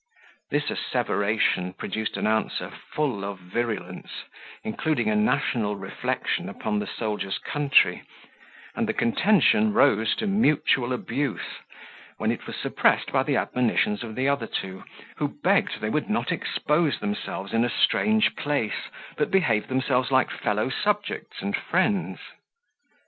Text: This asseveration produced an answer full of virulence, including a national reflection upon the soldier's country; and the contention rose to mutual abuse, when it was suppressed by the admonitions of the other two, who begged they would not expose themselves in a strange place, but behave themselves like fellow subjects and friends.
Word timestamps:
This 0.49 0.71
asseveration 0.71 1.77
produced 1.77 2.17
an 2.17 2.25
answer 2.25 2.71
full 2.71 3.23
of 3.23 3.37
virulence, 3.37 4.09
including 4.63 5.09
a 5.11 5.15
national 5.15 5.75
reflection 5.75 6.49
upon 6.49 6.79
the 6.79 6.87
soldier's 6.87 7.37
country; 7.37 8.01
and 8.75 8.87
the 8.89 8.95
contention 8.95 9.73
rose 9.73 10.15
to 10.15 10.25
mutual 10.25 10.91
abuse, 10.91 11.59
when 12.17 12.31
it 12.31 12.47
was 12.47 12.55
suppressed 12.55 13.11
by 13.11 13.21
the 13.21 13.35
admonitions 13.37 14.01
of 14.03 14.15
the 14.15 14.27
other 14.27 14.47
two, 14.47 14.83
who 15.17 15.27
begged 15.43 15.79
they 15.81 15.89
would 15.91 16.09
not 16.09 16.31
expose 16.31 16.97
themselves 16.99 17.53
in 17.53 17.63
a 17.63 17.69
strange 17.69 18.35
place, 18.35 18.89
but 19.17 19.29
behave 19.29 19.67
themselves 19.67 20.09
like 20.09 20.31
fellow 20.31 20.71
subjects 20.71 21.43
and 21.43 21.55
friends. 21.55 22.17